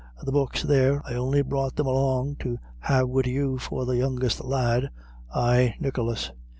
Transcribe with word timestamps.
And 0.17 0.27
the 0.27 0.31
books 0.31 0.63
there 0.63 1.03
I 1.05 1.13
on'y 1.13 1.43
brought 1.43 1.75
them 1.75 1.85
along 1.85 2.37
to 2.37 2.57
lave 2.89 3.07
wid 3.07 3.27
you 3.27 3.59
for 3.59 3.85
the 3.85 3.97
youngest 3.97 4.43
lad 4.43 4.89
ay, 5.31 5.75
Nicholas. 5.79 6.31